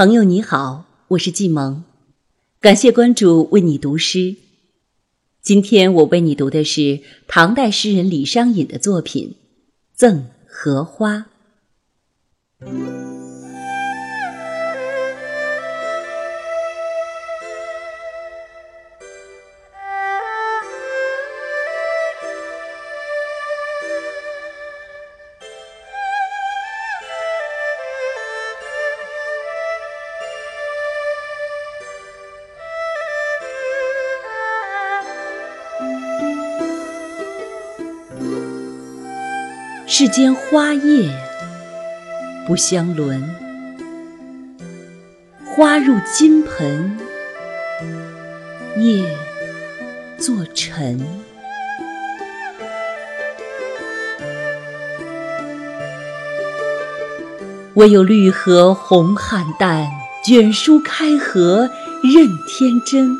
[0.00, 1.82] 朋友你好，我是季萌，
[2.58, 4.36] 感谢关注，为你读诗。
[5.42, 9.32] 今天我为你读的是唐代诗人李商隐的作品
[9.94, 11.26] 《赠荷花》。
[39.92, 41.10] 世间花叶
[42.46, 43.28] 不相伦，
[45.44, 46.96] 花入金盆，
[48.76, 49.04] 叶
[50.16, 51.04] 作尘。
[57.74, 59.88] 唯有绿荷红菡萏，
[60.24, 61.68] 卷舒开合
[62.04, 63.18] 任天真。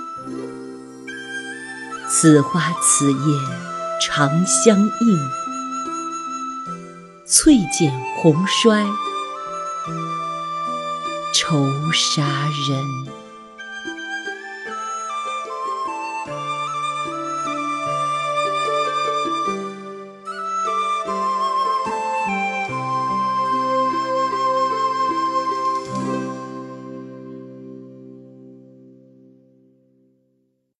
[2.08, 3.18] 此花此叶
[4.00, 5.49] 长相映。
[7.30, 8.84] 翠减红衰，
[11.32, 13.09] 愁杀人。